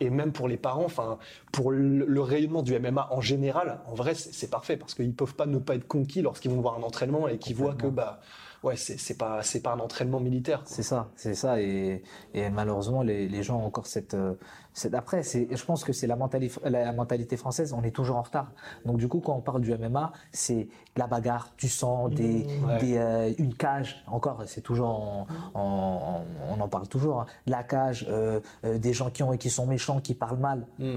[0.00, 1.18] Et même pour les parents, enfin,
[1.52, 5.14] pour le, le rayonnement du MMA en général, en vrai, c'est c'est parfait parce qu'ils
[5.14, 7.86] peuvent pas ne pas être conquis lorsqu'ils vont voir un entraînement et qu'ils voient que
[7.86, 8.20] bah
[8.64, 10.58] ouais, c'est c'est pas c'est pas un entraînement militaire.
[10.60, 10.66] quoi.
[10.68, 11.60] C'est ça, c'est ça.
[11.60, 12.02] Et,
[12.34, 14.14] et malheureusement, les, les gens ont encore cette.
[14.14, 14.34] euh,
[14.72, 18.16] cette après, c'est, je pense que c'est la mentalité, la mentalité française, on est toujours
[18.16, 18.50] en retard.
[18.84, 22.44] Donc, du coup, quand on parle du MMA, c'est de la bagarre, du sang, des,
[22.66, 22.78] ouais.
[22.80, 24.02] des, euh, une cage.
[24.08, 24.88] Encore, c'est toujours.
[24.88, 27.20] en- en- on en parle toujours.
[27.20, 27.26] hein.
[27.46, 30.66] La cage, euh, euh, des gens qui, ont, qui sont méchants, qui parlent mal.
[30.80, 30.94] Mm.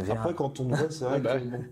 [0.00, 0.14] Viens.
[0.14, 1.50] Après, quand on voit, c'est vrai bah que ouais.
[1.58, 1.64] bon,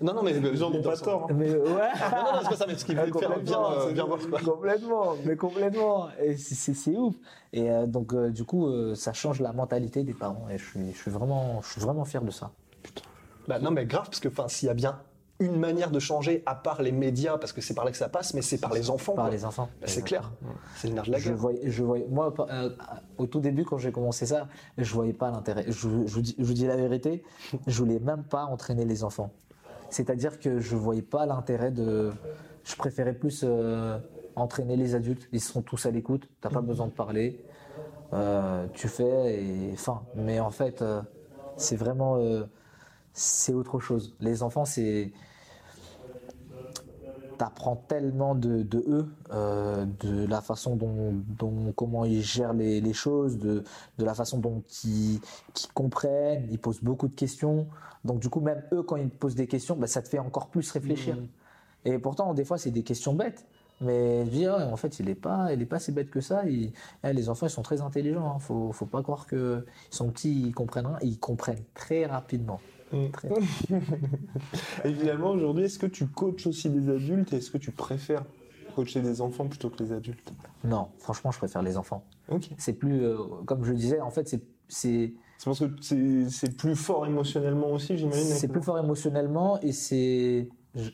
[0.00, 1.28] Non, non, mais Les gens n'ont pas tort.
[1.30, 1.34] hein.
[1.36, 1.58] Mais ouais.
[1.58, 4.18] Non, non, c'est pas ça, mais ce qu'il Ah, veut faire, complètement, euh, viens voir
[4.28, 4.38] quoi.
[4.40, 6.08] complètement, mais complètement.
[6.20, 6.54] Et c'est-
[6.96, 7.14] ouf.
[7.52, 10.46] Et euh, donc euh, du coup, euh, ça change la mentalité des parents.
[10.50, 12.50] Et je suis, je suis vraiment, je suis vraiment fier de ça.
[13.48, 14.98] Bah, non, mais grave, parce que s'il y a bien
[15.42, 18.08] une manière de changer, à part les médias, parce que c'est par là que ça
[18.08, 19.14] passe, mais c'est par les enfants.
[19.14, 19.34] Par quoi.
[19.34, 19.68] les enfants.
[19.80, 20.30] Bah, c'est clair.
[20.76, 21.36] C'est le nerf de la Je guerre.
[21.36, 22.70] voyais, je voyais, moi, euh,
[23.18, 25.64] au tout début, quand j'ai commencé ça, je voyais pas l'intérêt.
[25.66, 27.22] Je, je, vous dis, je vous dis la vérité,
[27.66, 29.30] je voulais même pas entraîner les enfants.
[29.90, 32.12] C'est-à-dire que je voyais pas l'intérêt de.
[32.64, 33.98] Je préférais plus euh,
[34.36, 35.28] entraîner les adultes.
[35.32, 36.28] Ils sont tous à l'écoute.
[36.40, 37.44] T'as pas besoin de parler.
[38.12, 40.02] Euh, tu fais et fin.
[40.14, 40.82] Mais en fait,
[41.56, 42.16] c'est vraiment,
[43.12, 44.14] c'est autre chose.
[44.20, 45.12] Les enfants, c'est
[47.38, 52.80] t'apprends tellement de, de eux, euh, de la façon dont, dont- comment ils gèrent les,
[52.80, 53.64] les choses, de,
[53.98, 55.20] de la façon dont ils,
[55.54, 57.66] qu'ils comprennent, ils posent beaucoup de questions.
[58.04, 60.18] Donc du coup, même eux, quand ils te posent des questions, bah, ça te fait
[60.20, 61.16] encore plus réfléchir.
[61.84, 63.44] Et pourtant, des fois, c'est des questions bêtes.
[63.80, 66.20] Mais je dis, ah, en fait, il est pas, il est pas si bête que
[66.20, 66.46] ça.
[66.46, 66.72] Il-
[67.02, 68.34] eh, les enfants, ils sont très intelligents.
[68.36, 68.38] Hein.
[68.38, 70.98] Faut, faut pas croire que ils sont petits, ils comprennent rien.
[71.02, 72.60] Ils comprennent très rapidement.
[72.92, 73.10] Mm.
[73.10, 73.28] Très-
[74.84, 78.24] Et finalement, aujourd'hui, est-ce que tu coaches aussi des adultes et est-ce que tu préfères
[78.74, 80.32] coacher des enfants plutôt que les adultes?
[80.64, 82.04] Non, franchement, je préfère les enfants.
[82.30, 82.48] Ok.
[82.58, 86.76] C'est plus, euh, comme je disais, en fait, c'est, c'est, parce que c'est c'est plus
[86.76, 88.24] fort émotionnellement aussi, j'imagine.
[88.24, 90.48] c'est plus fort émotionnellement et c'est,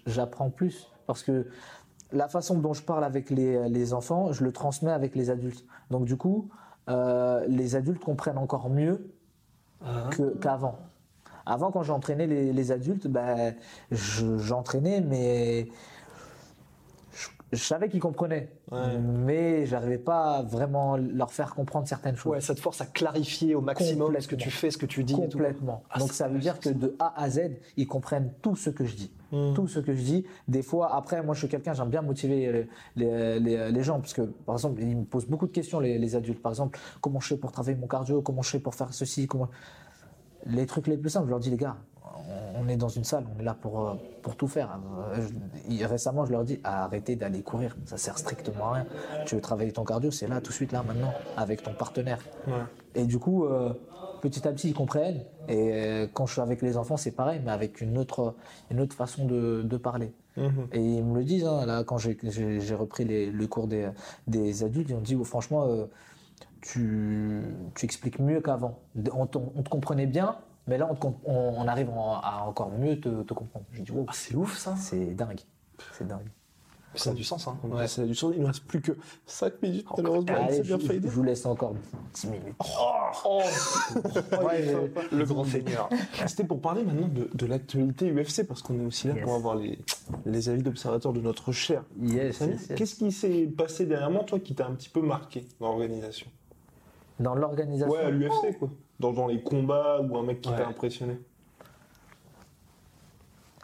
[0.06, 1.46] j'apprends plus parce que
[2.12, 5.64] la façon dont je parle avec les, les enfants, je le transmets avec les adultes.
[5.90, 6.48] Donc du coup,
[6.88, 9.10] euh, les adultes comprennent encore mieux
[10.10, 10.78] que, qu'avant.
[11.50, 13.54] Avant, quand j'entraînais les, les adultes, ben,
[13.90, 15.68] je- j'entraînais, mais
[17.12, 18.98] je, je savais qu'ils comprenaient, Ouais.
[18.98, 22.32] mais j'arrivais pas à vraiment leur faire comprendre certaines choses.
[22.32, 25.04] Ouais, ça te force à clarifier au maximum ce que tu fais, ce que tu
[25.04, 25.14] dis.
[25.14, 25.38] et tout.
[25.38, 25.82] Complètement.
[25.90, 28.84] Ah, Donc ça veut dire que de A à Z, ils comprennent tout ce que
[28.84, 29.10] je dis.
[29.54, 30.26] Tout ce que je dis.
[30.48, 34.00] Des fois, après, moi je suis quelqu'un, j'aime bien motiver les, les, les- les gens,
[34.00, 36.40] parce que par exemple, ils me posent beaucoup de questions, les, les adultes.
[36.42, 39.26] Par exemple, comment je fais pour travailler mon cardio, comment je fais pour faire ceci,
[39.26, 39.48] comment...
[40.46, 41.76] Les trucs les plus simples, je leur dis, les gars,
[42.60, 44.78] on est dans une salle, on est là pour, euh, pour tout faire.
[45.14, 45.26] Euh,
[45.68, 48.86] je- récemment, je leur dis, arrêtez d'aller courir, ça sert strictement à rien.
[49.26, 52.18] Tu veux travailler ton cardio, c'est là, tout de suite, là, maintenant, avec ton partenaire.
[52.94, 53.72] Et du coup, euh,
[54.20, 55.22] petit à petit, ils comprennent.
[55.48, 58.34] Et quand je suis avec les enfants, c'est pareil, mais avec une autre,
[58.70, 60.12] une autre façon de, de parler.
[60.72, 62.16] Et ils me le disent, hein, là, quand j'ai-
[62.74, 63.88] repris les, le cours des,
[64.26, 65.86] des adultes, ils ont dit, oh, franchement, euh,
[66.60, 67.42] tu,
[67.74, 68.80] tu expliques mieux qu'avant.
[69.12, 72.44] On, te- on te comprenait bien, mais là, on, te comp- on- on arrive à
[72.46, 73.64] encore mieux te, te comprendre.
[73.72, 74.74] J'ai dit, wow, Ah, c'est ouf ça.
[74.76, 75.40] c'est dingue.
[75.92, 76.26] C'est dingue.
[76.94, 77.46] Ça a du sens.
[77.46, 77.56] Hein.
[77.64, 78.32] Ouais, ça a du sens.
[78.34, 78.92] Il ne reste plus que
[79.26, 80.34] 5 minutes, malheureusement.
[80.34, 81.74] Allez, je, bien je- je vous laisse encore
[82.14, 82.56] 10 minutes.
[84.42, 84.64] Ouais,
[85.12, 85.88] mais- Le grand seigneur.
[86.26, 89.24] C'était pour parler maintenant de, de l'actualité UFC, parce qu'on est aussi là Yes.
[89.24, 89.78] pour avoir les,
[90.26, 91.84] les avis d'observateurs de notre cher.
[92.00, 92.52] Yes, Samy.
[92.52, 92.78] yes, yes.
[92.78, 96.26] Qu'est-ce qui s'est passé dernièrement, toi, qui t'a un petit peu marqué dans l'organisation?
[97.20, 97.92] Dans l'organisation.
[97.92, 98.70] Ouais, à l'UFC, quoi.
[99.00, 100.56] Dans, dans les combats ou un mec qui Ouais.
[100.56, 101.18] t'a impressionné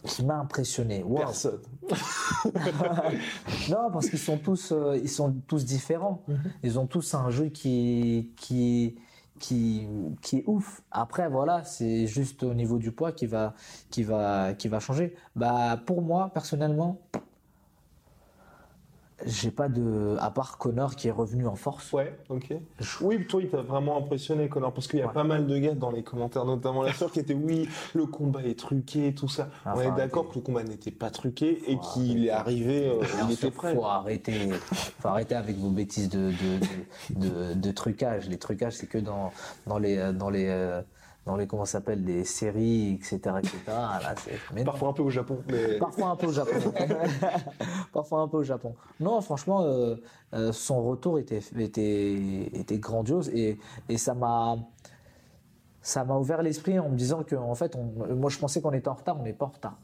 [0.05, 1.03] qui m'a impressionné.
[1.03, 1.17] Wow.
[1.19, 1.61] Personne.
[3.71, 6.23] Non, parce qu'ils sont tous, euh, ils sont tous différents.
[6.63, 8.97] Ils ont tous un jeu qui, qui,
[9.39, 9.87] qui,
[10.21, 10.83] qui est ouf.
[10.91, 13.55] Après, voilà, c'est juste au niveau du poids qui va,
[13.91, 15.15] qui va, qui va changer.
[15.37, 17.01] Bah, pour moi, personnellement,
[19.25, 21.93] j'ai pas de, à part Connor qui est revenu en force.
[21.93, 22.53] Ouais, ok.
[23.01, 25.13] Oui, toi, il t'a vraiment impressionné, Connor, parce qu'il y a Ouais.
[25.13, 28.43] pas mal de gars dans les commentaires, notamment la sœur, qui était oui, le combat
[28.43, 29.49] est truqué, tout ça.
[29.67, 33.33] On est d'accord que le combat n'était pas truqué et qu'il est arrivé, euh, il
[33.35, 33.75] était prêt.
[33.75, 34.51] Faut arrêter,
[34.99, 38.29] faut arrêter avec vos bêtises de, de, de, de, de trucage.
[38.29, 39.31] Les trucages, c'est que dans,
[39.67, 40.83] dans les, dans les, euh,
[41.27, 43.57] dans les, comment s'appelle, les séries, etc., etc.
[43.69, 44.15] Là,
[44.53, 44.67] mais non.
[44.67, 45.39] Parfois un peu au Japon.
[45.51, 45.79] Mais...
[45.79, 46.53] Parfois un peu au Japon.
[47.93, 48.75] Parfois un peu au Japon.
[49.01, 49.97] Non, franchement, euh,
[50.35, 53.59] euh, son retour était, était, était grandiose et,
[53.89, 54.57] et ça m'a,
[55.81, 58.73] ça m'a ouvert l'esprit en me disant que, en fait, on- moi je pensais qu'on
[58.73, 59.79] était en retard, on n'est pas en retard.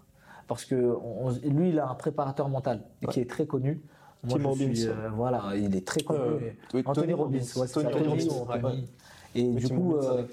[0.46, 3.80] Parce que on- lui, il a un préparateur mental qui est très connu.
[4.22, 4.98] Moi, Tim suis, Robbins.
[5.04, 6.54] euh, voilà, il est très connu.
[6.84, 7.60] Anthony Robbins, Robbins.
[7.60, 8.84] ouais, c'est Tony ça, Tony Robbins.
[9.34, 10.24] Et du coup, euh.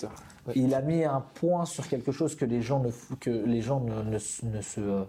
[0.48, 0.54] Ouais.
[0.56, 3.80] il a mis un point sur quelque chose que les gens ne, que les gens
[3.82, 5.04] ne, ne, ne se, euh,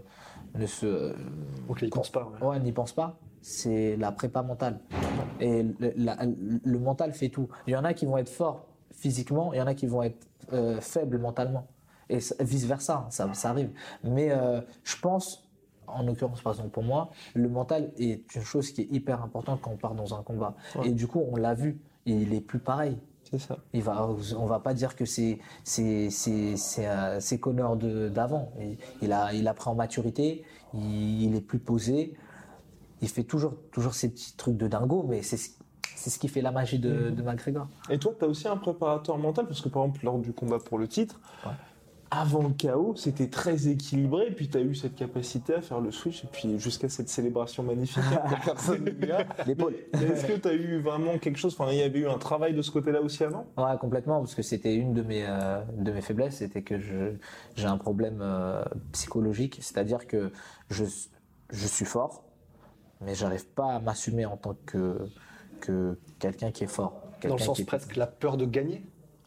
[0.54, 1.12] ne se, euh,
[1.68, 2.30] Ok, il pense pas.
[2.40, 2.46] ouais.
[2.46, 3.18] ouais, n'y pensent pas.
[3.40, 4.80] C'est la prépa mentale.
[5.40, 6.18] Et le, la-
[6.64, 7.48] le mental fait tout.
[7.66, 10.02] Il y en a qui vont être forts physiquement, il y en a qui vont
[10.02, 11.66] être euh, faibles mentalement.
[12.10, 13.70] Et vice versa, ça, ça arrive.
[14.02, 15.46] Mais euh, je pense,
[15.86, 19.60] en l'occurrence par exemple pour moi, le mental est une chose qui est hyper importante
[19.62, 20.54] quand on part dans un combat.
[20.84, 22.98] Et du coup, on l'a vu, il est plus pareil.
[23.30, 23.58] C'est ça.
[23.74, 28.08] Il va, on va pas dire que c'est c'est c'est c'est euh, c'est Connor de
[28.08, 28.52] d'avant.
[28.60, 32.14] Il, il a il a pris en maturité, il, il est plus posé.
[33.02, 35.50] Il fait toujours toujours ces petits trucs de dingo, mais c'est ce-
[35.94, 37.66] c'est ce qui fait la magie de, de McGregor.
[37.90, 40.58] Et toi, tu as aussi un préparateur mental, parce que par exemple, lors du combat
[40.60, 41.52] pour le titre, Ouais.
[42.10, 45.90] Avant le chaos, c'était très équilibré, puis tu as eu cette capacité à faire le
[45.90, 48.02] switch, et puis jusqu'à cette célébration magnifique.
[48.12, 49.24] hein.
[49.46, 49.74] L'épaule.
[49.92, 52.54] Est-ce que tu as eu vraiment quelque chose, enfin, il y avait eu un travail
[52.54, 53.46] de ce côté-là aussi avant?
[53.56, 57.12] Ouais, complètement, parce que c'était une de mes, euh, de mes faiblesses, c'était que je,
[57.56, 60.32] j'ai un problème euh, psychologique, c'est-à-dire que
[60.70, 60.84] je,
[61.50, 62.24] je suis fort,
[63.00, 64.96] mais j'arrive pas à m'assumer en tant que,
[65.60, 67.02] que quelqu'un qui est fort.
[67.22, 68.82] Dans le sens qui est- presque la peur de gagner?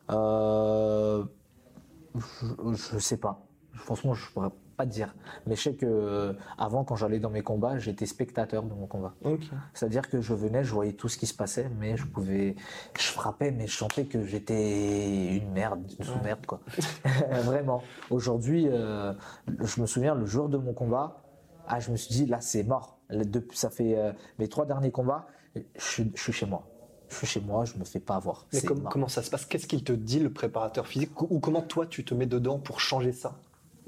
[0.10, 1.24] Euh,
[2.16, 3.46] je, je sais pas.
[3.74, 5.16] Franchement, je pourrais pas te dire.
[5.48, 8.88] Mais je sais que euh, avant, quand j'allais dans mes combats, j'étais spectateur de mon
[8.88, 9.14] combat.
[9.74, 12.56] C'est-à-dire que je venais, je voyais tout ce qui se passait, mais je pouvais,
[12.98, 16.62] je frappais, mais je sentais que j'étais une merde, une sous-merde, quoi.
[17.44, 17.82] Vraiment.
[18.10, 19.14] Aujourd'hui, euh,
[19.48, 21.24] je me souviens, le jour de mon combat,
[21.68, 23.00] ah, je me suis dit, là, c'est mort.
[23.54, 26.71] Ça fait euh, mes trois derniers combats, je suis chez moi.
[27.12, 28.46] Je suis chez moi, je me fais pas avoir.
[28.54, 29.46] Mais com- comment ça se passe?
[29.46, 31.22] Qu'est-ce qu'il te dit, le préparateur physique?
[31.22, 33.36] Ou comment toi, tu te mets dedans pour changer ça?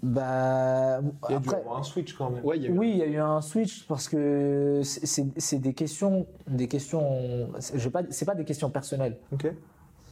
[0.01, 2.43] Bah, Il y a dû après, avoir un switch quand même.
[2.43, 5.59] Ouais, il y a eu- Oui, il y a eu un switch parce que c'est-
[5.59, 7.49] des questions, des questions.
[7.59, 9.17] c'est- j'ai pas, c'est pas des questions personnelles.
[9.31, 9.47] Ok.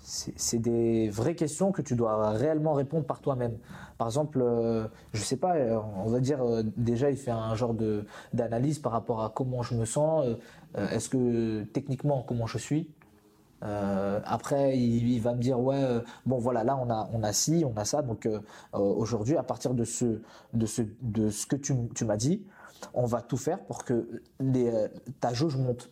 [0.04, 3.58] C'est des vraies questions que tu dois réellement répondre par toi-même.
[3.97, 7.56] Par exemple, euh, je sais pas, euh, on va dire euh, déjà il fait un
[7.56, 10.26] genre de d'analyse par rapport à comment je me sens.
[10.78, 12.89] euh, Est-ce que techniquement comment je suis?
[13.63, 17.34] Euh, après, il, va me dire ouais, euh, bon voilà, là on a on a
[17.34, 18.02] ci, on a ça.
[18.02, 18.39] Donc euh,
[18.74, 20.21] aujourd'hui, à partir de ce
[20.54, 22.43] de ce de ce que tu, tu m'as dit,
[22.93, 24.21] on va tout faire pour que
[25.19, 25.91] ta jauge monte.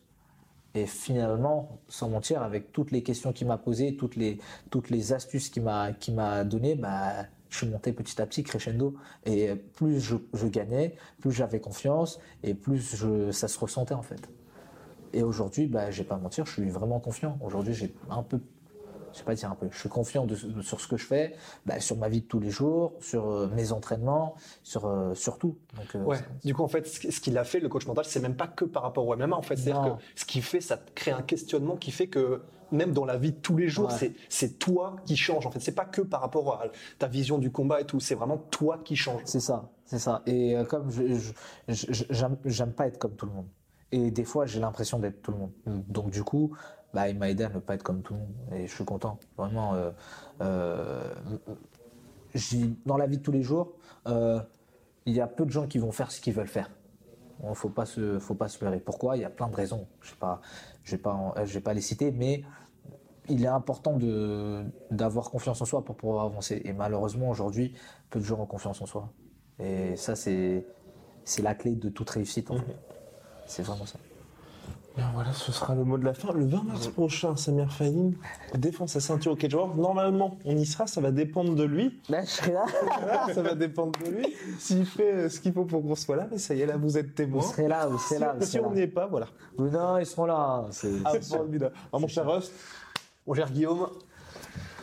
[0.75, 5.13] Et finalement, sans mentir, avec toutes les questions qu'il m'a posées, toutes les, toutes les
[5.13, 8.95] astuces qu'il m'a, qu'il m'a données, bah, je suis monté petit à petit, crescendo.
[9.25, 10.15] Et plus je,
[10.47, 12.95] gagnais, plus j'avais confiance et plus
[13.31, 14.29] ça se ressentait en fait.
[15.13, 17.37] Et aujourd'hui, bah, je vais pas mentir, je suis vraiment confiant.
[17.41, 18.39] Aujourd'hui, j'ai un peu,
[19.11, 21.05] je sais pas dire un peu, je suis confiant de- de- sur ce que je
[21.05, 25.13] fais, bah, sur ma vie de tous les jours, sur euh, mes entraînements, sur, euh,
[25.15, 25.57] sur tout.
[25.75, 26.17] Donc, euh, Ouais.
[26.43, 28.65] Du coup, en fait, ce qu'il a fait, le coach mental, c'est même pas que
[28.65, 29.35] par rapport au MMA.
[29.35, 32.41] En fait, c'est-à-dire que ce qu'il fait, ça crée un questionnement qui fait que
[32.71, 34.13] même dans la vie de tous les jours, Ouais.
[34.29, 35.47] c'est toi qui change.
[35.47, 36.65] En fait, c'est pas que par rapport à
[36.99, 37.99] ta vision du combat et tout.
[37.99, 39.21] C'est vraiment toi qui change.
[39.25, 40.21] C'est ça, c'est ça.
[40.27, 41.15] Et comme je,
[41.67, 43.47] je- je- j'aime, j'aime pas être comme tout le monde.
[43.91, 45.51] Et des fois, j'ai l'impression d'être tout le monde.
[45.87, 46.55] Donc du coup,
[46.93, 48.33] bah, il m'a aidé à ne pas être comme tout le monde.
[48.53, 49.17] Et je suis content.
[49.37, 49.91] Vraiment, euh,
[50.41, 51.13] euh,
[52.85, 53.73] dans la vie de tous les jours,
[54.07, 54.39] euh,
[55.05, 56.69] il y a peu de gens qui vont faire ce qu'ils veulent faire.
[57.39, 58.79] Bon, faut pas se, faut pas se leurrer.
[58.79, 59.17] Pourquoi?
[59.17, 59.87] Il y a plein de raisons.
[60.01, 60.41] Je sais pas,
[60.83, 62.43] je vais pas, en- je vais pas les citer, mais
[63.29, 66.61] il est important de d'avoir confiance en soi pour pouvoir avancer.
[66.65, 67.73] Et malheureusement, aujourd'hui,
[68.09, 69.13] peu de gens ont confiance en soi.
[69.59, 70.65] Et ça, c'est
[71.25, 72.51] c'est la clé de toute réussite.
[72.51, 72.77] En fait.
[73.49, 73.97] C'est vraiment ça.
[74.95, 76.31] Bien voilà, ce sera le mot de la fin.
[76.33, 78.13] Le 20 mars prochain, Samir Fahim
[78.55, 79.75] défend sa ceinture au Cage Warriors.
[79.75, 81.99] Normalement, on y sera, ça va dépendre de lui.
[82.09, 82.65] Là, je serai là.
[83.33, 84.35] ça va dépendre de lui.
[84.59, 86.75] S'il fait euh, ce qu'il faut pour qu'on soit là, mais ça y est, là,
[86.77, 87.41] vous êtes témoin.
[87.41, 89.27] Vous serez là, vous serez Si, là, vous si serez on n'y est pas, voilà.
[89.57, 90.65] Non, ils seront là.
[90.71, 91.73] C'est Ah, formidable.
[91.93, 92.51] Ah, mon cher Rust,
[93.25, 93.87] On gère Guillaume.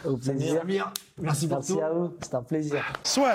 [0.05, 0.61] au plaisir.
[0.61, 1.81] Samir, merci pour Merci tout.
[1.81, 2.12] à vous.
[2.22, 2.83] C'est un plaisir.
[3.02, 3.35] Soit.